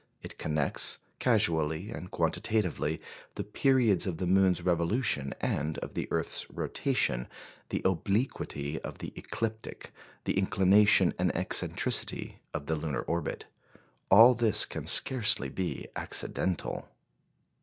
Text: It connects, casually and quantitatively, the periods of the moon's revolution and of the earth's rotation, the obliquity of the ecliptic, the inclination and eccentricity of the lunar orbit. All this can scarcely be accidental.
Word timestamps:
It 0.23 0.39
connects, 0.39 0.97
casually 1.19 1.91
and 1.91 2.09
quantitatively, 2.09 2.99
the 3.35 3.43
periods 3.43 4.07
of 4.07 4.17
the 4.17 4.25
moon's 4.25 4.63
revolution 4.63 5.31
and 5.39 5.77
of 5.77 5.93
the 5.93 6.07
earth's 6.09 6.49
rotation, 6.49 7.27
the 7.69 7.83
obliquity 7.85 8.79
of 8.81 8.97
the 8.97 9.13
ecliptic, 9.15 9.91
the 10.23 10.35
inclination 10.39 11.13
and 11.19 11.31
eccentricity 11.35 12.39
of 12.51 12.65
the 12.65 12.73
lunar 12.73 13.01
orbit. 13.03 13.45
All 14.09 14.33
this 14.33 14.65
can 14.65 14.87
scarcely 14.87 15.49
be 15.49 15.85
accidental. 15.95 16.89